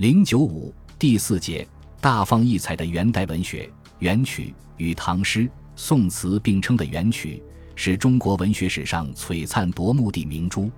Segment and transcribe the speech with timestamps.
[0.00, 1.68] 零九五第四节，
[2.00, 7.42] 大放异彩的元代文学元曲与唐诗、宋词并称的元曲，
[7.74, 10.70] 是中国文学史上璀璨夺目的明珠。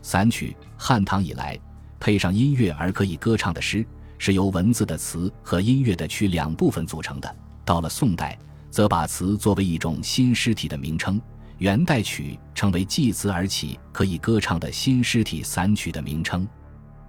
[0.00, 1.60] 散曲，汉唐以来
[2.00, 3.84] 配上音乐而可以歌唱的诗，
[4.16, 7.36] 是由文字的词和音乐的曲两部分组成的。
[7.66, 8.38] 到了宋代，
[8.70, 11.20] 则把词作为一种新诗体的名称，
[11.58, 16.48] 元代曲成为继词而起可以歌唱的新诗体散曲的名称。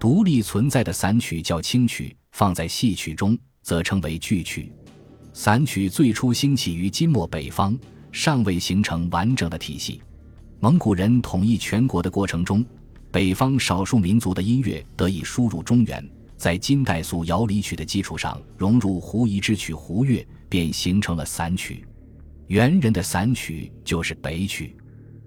[0.00, 4.72] 独立存在的散曲叫清曲，放在戏曲中则称为剧曲。
[5.34, 7.78] 散曲最初兴起于金末北方，
[8.10, 10.00] 尚未形成完整的体系。
[10.58, 12.64] 蒙古人统一全国的过程中，
[13.12, 16.02] 北方少数民族的音乐得以输入中原，
[16.34, 21.84] 在金代素瑶离曲的基础上融入胡夷之曲胡乐，便形成了散曲。
[22.46, 24.74] 元人的散曲就是北曲。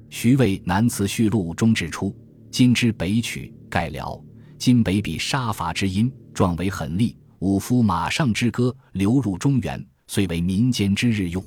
[0.09, 2.11] 徐渭《南词序录》中指出
[2.49, 4.19] ：“今之北曲，盖辽。”
[4.65, 11.43] 今北比杀伐之音，壮为狠厉；武夫马上之歌，流入中原，遂为民间之日用。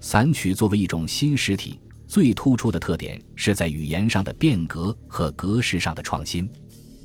[0.00, 6.50] 散曲作为一种新实体，最突出的特点是在语言上的变革和格式上的创新。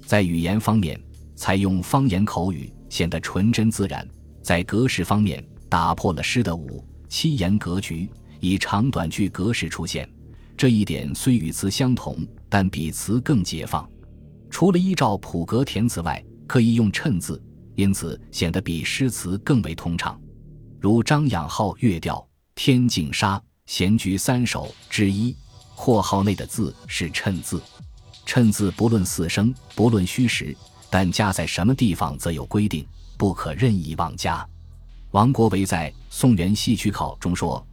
[0.05, 0.97] 在语言方面，
[1.35, 4.05] 采用方言口语，显得纯真自然；
[4.41, 10.09] 在格式方面，打破了诗的五七言格局，以长短句格式出现。
[10.55, 13.86] 这一点虽与词相同，但比词更解放。
[14.52, 17.41] 除了依照谱格填词外，可以用衬字，
[17.75, 20.19] 因此显得比诗词更为通畅。
[20.80, 22.17] 如张养浩乐调
[22.53, 25.35] 《天净沙·闲居三首》之一，
[25.75, 27.59] 括号内的字是衬字。
[28.25, 30.55] 衬字不论四声，不论虚实，
[30.89, 32.86] 但加在什么地方则有规定，
[33.17, 34.45] 不可任意妄加。
[35.11, 37.65] 王国维在《宋元戏曲考》中说：“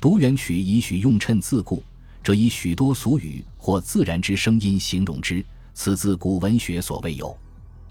[0.00, 1.82] 读元曲以许用衬字故，
[2.22, 5.44] 则以许多俗语或自然之声音形容之。”
[5.74, 7.36] 此自古文学所未有。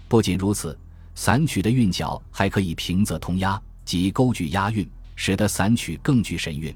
[0.08, 0.76] 不仅如此，
[1.14, 6.74] 散曲的韵脚还可以平仄通押，即勾句押韵，使得散曲更具神韵。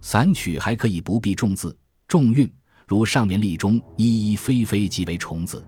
[0.00, 1.76] 散曲还可以不必重字
[2.08, 2.50] 重韵，
[2.86, 5.64] 如上面例中“依依飞飞”即为重字。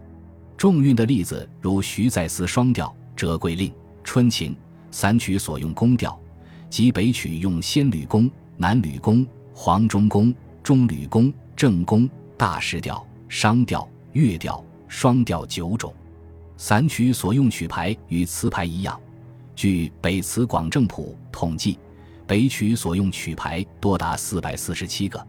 [0.57, 3.71] 重韵的例子如徐再思双调《折桂令》
[4.03, 4.53] 《春情》。
[4.93, 6.19] 散曲所用宫调，
[6.71, 12.09] 即北曲用仙吕宫、南吕宫、黄钟宫、中吕宫、正宫、
[12.39, 14.65] 大石调、商调、乐调。
[14.89, 15.93] 双调九种，
[16.57, 18.99] 散曲所用曲牌与词牌一样。
[19.55, 21.79] 据《北词广正谱》统计，
[22.27, 25.27] 北曲所用曲牌多达四百四十七个。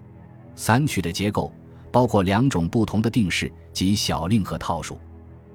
[0.55, 1.51] 散曲的结构
[1.91, 4.99] 包括两种不同的定式，即小令和套数。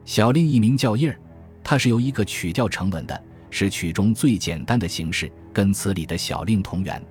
[0.04, 1.18] 小令一名叫印儿，
[1.62, 7.02] 它是由一个曲调成文的，是曲中最简单的形式，跟词里的小令同源。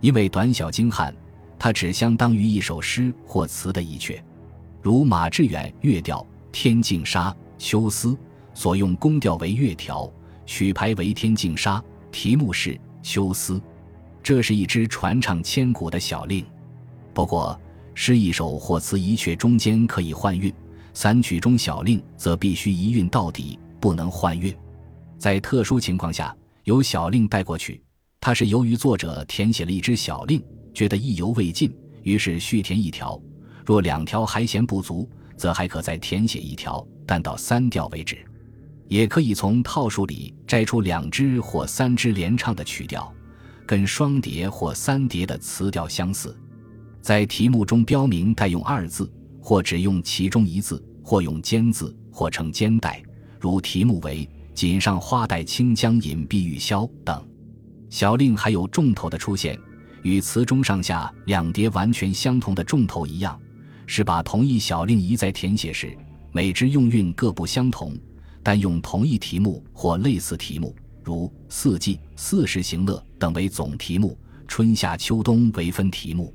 [0.00, 1.14] 因为短小精悍，
[1.58, 4.20] 它只相当于一首诗或词的一阙。
[4.84, 6.20] 如马致远乐调
[6.52, 8.08] 《天净沙·秋思》
[8.52, 10.12] 所用宫调为乐调，
[10.44, 11.78] 曲牌为《天净沙》，
[12.12, 13.54] 题目是《秋思》，
[14.22, 16.44] 这是一支传唱千古的小令。
[17.14, 17.58] 不过，
[17.94, 20.52] 诗一首或词一阙中间可以换韵，
[20.92, 24.54] 散曲中小令则必须一韵到底，不能换韵。
[25.16, 27.82] 在特殊情况下，由小令带过去，
[28.20, 33.18] 它是由于作者填写了一支小令，觉得意犹未尽，于是续填一条。
[33.64, 38.18] 若两条还嫌不足，则还可再填写一条，但到三调为止。
[38.86, 43.12] 也可以从套数里摘出两支或三支连唱的曲调，
[43.66, 46.36] 跟双叠或三叠的词调相似。
[47.00, 49.10] 在题目中标明带用二字，
[49.40, 53.02] 或只用其中一字，或用尖字，或称尖带，
[53.40, 57.26] 如题目为“锦上花带清江引碧玉箫”等。
[57.88, 59.58] 小令还有重头的出现，
[60.02, 63.40] 与词中上下两叠完全相同的重头一样。
[63.86, 65.96] 是把同一小令一再填写时，
[66.32, 67.96] 每支用韵各不相同，
[68.42, 74.18] 但用同一题目或类似题目，如四季、四时行乐等为总题目，
[74.48, 76.32] 春夏秋冬为分题目。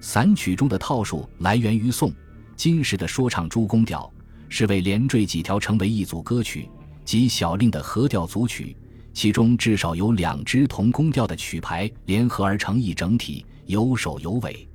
[0.00, 2.12] 散曲中的套数来源于宋
[2.56, 4.12] 金时的说唱诸宫调，
[4.48, 6.68] 是为连缀几条成为一组歌曲，
[7.04, 8.76] 即小令的合调组曲，
[9.14, 14.68] 其中至少有两支同宫调的曲牌联合而成一整体，有首有尾，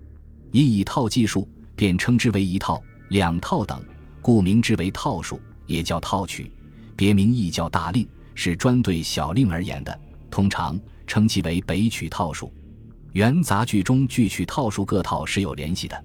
[0.52, 1.48] 因以套计数。
[1.78, 3.82] 便称之为一套、两套等，
[4.20, 6.52] 故名之为套数，也叫套曲。
[6.96, 9.98] 别名亦叫大令，是专对小令而言的。
[10.32, 12.52] 通常称其为北曲套数。
[13.14, 16.04] 元杂剧中剧曲套数各套是有联系的，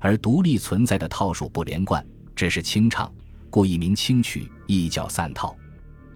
[0.00, 2.04] 而独立存在的套数不连贯，
[2.34, 3.10] 只是清唱，
[3.48, 5.56] 故一名清曲，亦叫散套。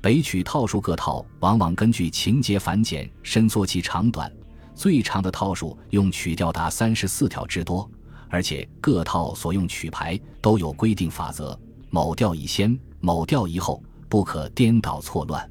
[0.02, 4.30] 北曲套数各套往往根据情节繁简伸缩其长短，
[4.74, 7.88] 最长的套数用曲调达三十四条之多。
[8.28, 11.58] 而且各套所用曲牌都有规定法则，
[11.90, 15.48] 某调以先，某调以后，不可颠倒错乱。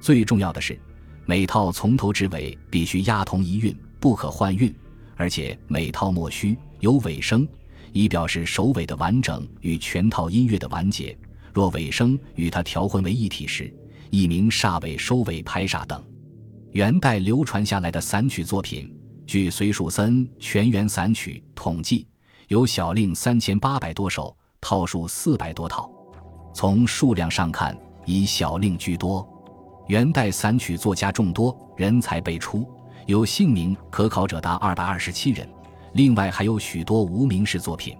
[0.00, 0.78] 最重要的是，
[1.24, 4.74] 每套从头至尾必须押同一韵，不可换韵，
[5.16, 7.46] 而且每套莫须有尾声，
[7.92, 11.16] 以表示首尾的完整与全套音乐的完结。
[11.52, 13.72] 若尾声与它调混为一体时，
[14.10, 16.02] 亦名煞尾、收尾、拍煞等。
[16.72, 18.94] 元代流传下来的散曲作品，
[19.26, 22.06] 据隋树森《全元散曲》统计，
[22.46, 25.90] 有小令三千八百多首，套数四百多套。
[26.54, 29.28] 从数量上看，以小令居多。
[29.88, 32.64] 元代散曲作家众多，人才辈出，
[33.06, 35.46] 有姓名可考者达二百二十七人。
[35.94, 37.96] 另外还有许多无名氏作品。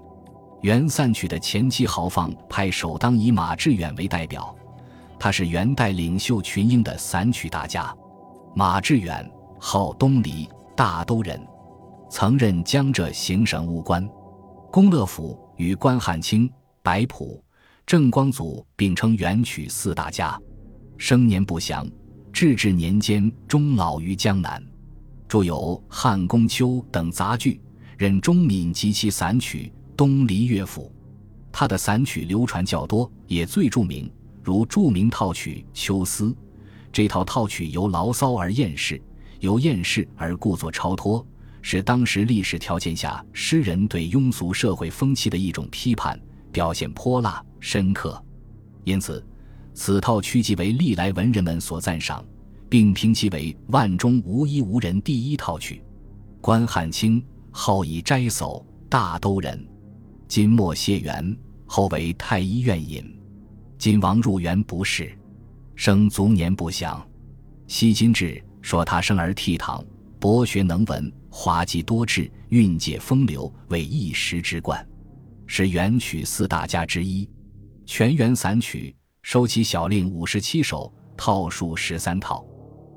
[0.62, 4.54] 元散曲的前期豪放派首当以马致远为代表，
[5.18, 7.92] 他是元代领袖群英的散曲大家。
[8.54, 11.40] 马致远，号东篱，大都人，
[12.10, 14.06] 曾任江浙行省务官。
[14.70, 16.52] 龚乐府与关汉卿、
[16.82, 17.42] 白朴、
[17.86, 20.38] 郑光祖并称元曲四大家。
[20.98, 21.88] 生年不详，
[22.30, 24.62] 至治年间终老于江南。
[25.26, 25.56] 著有
[25.88, 27.58] 《汉宫秋》等杂剧，
[27.96, 30.92] 任钟敏及其散曲《东篱乐府》。
[31.50, 34.12] 他的散曲流传较多，也最著名，
[34.42, 36.26] 如著名套曲《秋思》。
[36.92, 39.00] 这套套曲由牢骚而厌世，
[39.40, 41.24] 由厌世而故作超脱，
[41.62, 46.20] 是当时历史条件下诗人对庸俗社会风气的一种批判，
[46.52, 48.22] 表现泼辣深刻。
[48.84, 49.24] 因此，
[49.74, 52.24] 此套曲即为历来文人们所赞赏，
[52.68, 55.82] 并评其为万中无一无人第一套曲。
[56.40, 59.66] 关汉卿，号以斋叟，大都人，
[60.28, 61.36] 金末谢元，
[61.66, 63.04] 后为太医院尹。
[63.76, 65.12] 今王入园不仕。
[65.74, 67.06] 生卒年不详，
[67.66, 69.80] 西金志说他生而倜傥，
[70.18, 74.84] 博学能文，滑稽多智，韵界风流，为一时之冠，
[75.46, 77.30] 是元曲四大家之一。
[77.84, 78.92] 全元散曲
[79.22, 82.44] 收其小令五十七首，套数十三套。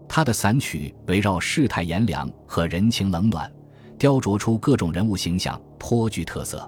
[0.08, 3.48] 他的散曲围绕世态炎凉和人情冷暖，
[3.96, 6.68] 雕琢出各种人物形象，颇具特色。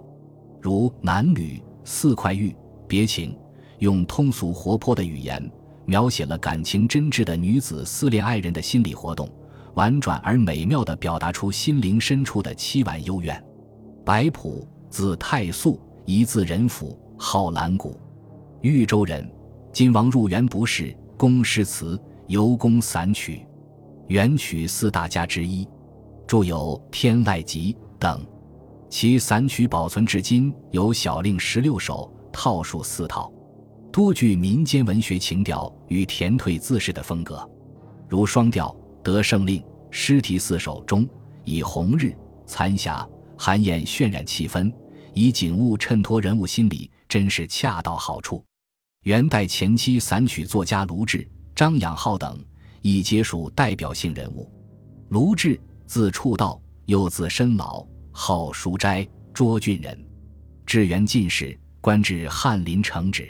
[0.62, 2.56] 如男女、四块玉、
[2.88, 3.36] 别情，
[3.80, 5.51] 用通俗活泼的语言。
[5.91, 9.29] 描写了感情真挚的女子思恋爱人的心理活动，
[9.73, 13.43] 婉转而美妙地表达出心灵深处的凄婉幽怨。
[14.05, 17.99] 白朴，字太素，一字仁甫，号兰谷，
[18.61, 19.29] 豫州人。
[19.73, 23.45] 今王入园不仕，公诗词、游宫散曲，
[24.07, 25.67] 元曲四大家之一，
[26.25, 28.25] 著有《天籁集》等。
[28.89, 33.29] 其散曲保存至今有小令十六首，套数四套。
[33.91, 37.47] 多具民间文学情调与田退自适的风格，
[38.07, 38.73] 如双调
[39.03, 39.59] 《得胜令》
[39.89, 41.05] 诗题四首中，
[41.43, 42.15] 以红日、
[42.45, 43.05] 残霞、
[43.38, 44.71] 寒烟渲染气氛，
[45.13, 48.41] 以景物衬托人物心理，真是恰到好处。
[49.03, 52.39] 元代前期散曲作家卢志、张养浩等，
[52.81, 54.49] 亦皆属代表性人物。
[55.09, 60.01] 卢志，字处道，又字申老，号书斋，涿郡人，
[60.65, 63.27] 至元进士，官至翰林承旨。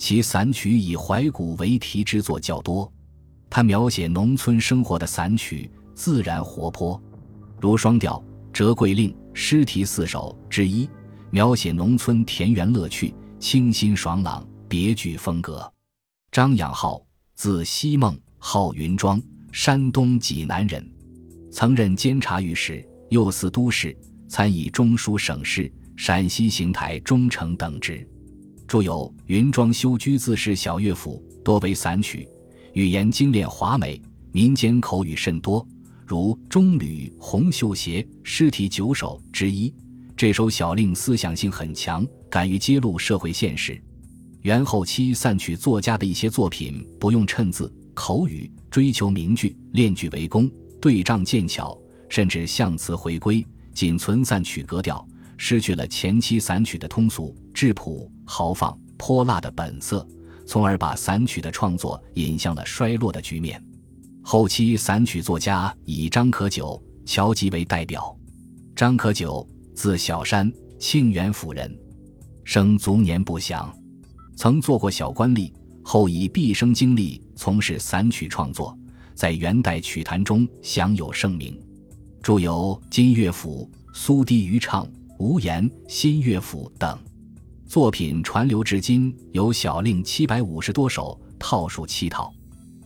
[0.00, 2.90] 其散曲以怀古为题之作较多，
[3.50, 7.00] 他描写农村生活的散曲自然活泼，
[7.60, 8.16] 如双调
[8.50, 10.88] 《折桂令》诗题四首之一，
[11.28, 15.70] 描写农村田园乐趣，清新爽朗，别具风格。
[16.32, 17.04] 张养浩，
[17.34, 20.82] 字希孟，号云庄，山东济南人，
[21.52, 23.94] 曾任监察御史、右司都事，
[24.30, 28.08] 参议中书省事、陕西邢台中丞等职。
[28.70, 32.28] 著有《云庄修居自是小乐府》，多为散曲，
[32.72, 34.00] 语言精炼华美，
[34.30, 35.66] 民间口语甚多。
[36.06, 39.74] 如《中吕红绣鞋》诗题九首之一，
[40.16, 43.76] 这首小令思想性很强，敢于揭露社会现实。
[44.42, 50.48] 元后期散曲作家的一些作品，不用衬字口语，追求名句，练句为功，
[50.80, 51.76] 对仗渐巧，
[52.08, 55.04] 甚至象词回归，仅存散曲格调。
[55.42, 60.06] 失去了前期散曲的通俗、质朴、豪放、泼辣的本色，
[60.46, 63.60] 从而把散曲的创作引向了衰落的局面。
[64.22, 68.14] 后期散曲作家以张可久、乔吉为代表。
[68.76, 71.74] 张可久，字小山，庆元府人，
[72.44, 73.74] 生卒年不详，
[74.36, 75.50] 曾做过小官吏，
[75.82, 78.78] 后以毕生精力从事散曲创作，
[79.14, 81.58] 在元代曲坛中享有盛名，
[82.22, 83.66] 著有《金乐府》
[83.98, 84.84] 《苏堤渔唱》。
[85.20, 86.98] 无言、新乐府等
[87.66, 92.32] 作品传流至今，有小令七百五十多首，套数七套。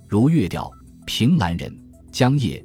[0.09, 0.69] 如乐调
[1.07, 1.71] 《凭栏人》
[2.11, 2.59] 《江夜》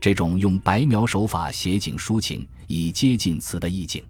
[0.00, 4.02] 这种用白描手法写景抒情，以接近词的意境。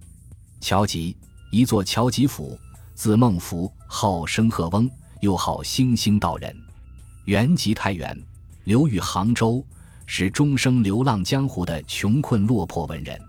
[0.62, 1.14] 乔吉，
[1.50, 2.58] 一座乔吉府，
[2.94, 4.88] 字孟福，号生鹤翁，
[5.20, 6.56] 又号星星道人，
[7.26, 8.18] 原籍太原，
[8.64, 9.62] 流寓杭州，
[10.06, 13.20] 是终生流浪江湖的穷困落魄文人，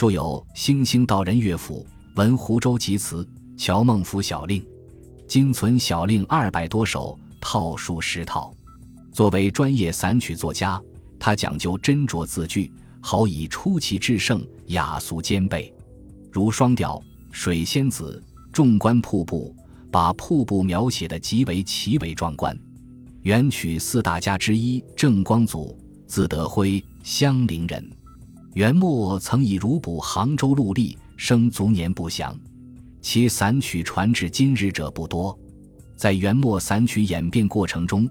[0.00, 3.16] 著有《星星道人乐府》《文湖州集词》
[3.62, 4.62] 《乔孟府小令》，
[5.28, 8.50] 今存小令二百多首，套数十套。
[9.12, 10.80] 作为专业散曲作家，
[11.18, 15.70] 他讲究斟酌字句，好以出奇制胜，雅俗兼备。
[16.32, 16.98] 如双调、
[17.30, 19.54] 水仙子、纵观瀑布，
[19.90, 22.58] 把瀑布描写的极为奇伟壮观。
[23.20, 27.86] 元曲四大家之一郑光祖，字德辉，襄陵人。
[28.54, 32.36] 元末曾以儒补杭州陆吏，生卒年不详。
[33.00, 35.38] 其散曲传至今日者不多。
[35.94, 38.10] 在元末散曲演变过程中，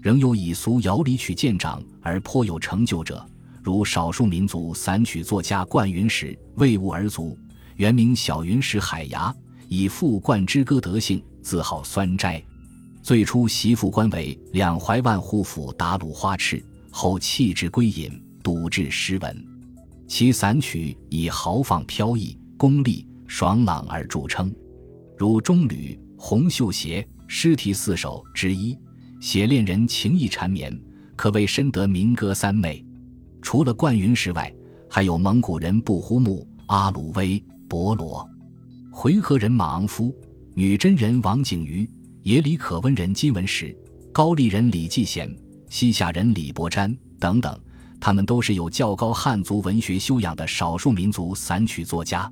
[0.00, 3.26] 仍有以俗谣理曲见长而颇有成就者，
[3.64, 7.36] 如少数民族散曲作家冠云石，为物而足，
[7.74, 9.34] 原名小云石海牙，
[9.68, 12.40] 以赋冠之歌得姓，自号酸斋。
[13.02, 19.49] 最初袭父官为两淮万户府打鲁花赤，后弃之归隐，笃志诗文。
[20.10, 24.52] 其散曲以豪放飘逸、功利爽朗而著称，
[25.16, 28.76] 如《中吕红袖鞋》诗题四首之一。
[29.20, 30.76] 写恋人情意缠绵，
[31.14, 32.84] 可谓深得民歌三昧。
[33.40, 34.52] 除了冠云石外，
[34.88, 38.28] 还有蒙古人布忽木、阿鲁威、博罗，
[38.90, 40.12] 回纥人马昂夫、
[40.54, 41.88] 女真人王景瑜、
[42.24, 43.72] 耶里可温人金文石、
[44.12, 45.32] 高丽人李继贤、
[45.68, 47.56] 西夏人李伯瞻等等。
[48.00, 52.30] 他们都是有较高汉族文学修养的少数民族散曲作家。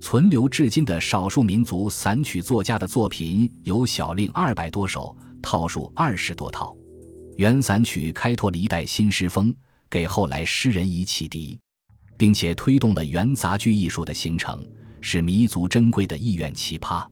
[0.00, 5.14] 存留至今的少数民族散曲作家的作品有小令二百多首。
[5.42, 6.76] 套数二十多套，
[7.38, 9.54] 元散曲开拓了一代新诗风，
[9.88, 11.58] 给后来诗人以启迪，
[12.18, 14.62] 并且推动了元杂剧艺术的形成，
[15.00, 17.06] 是弥足珍贵的意苑奇葩。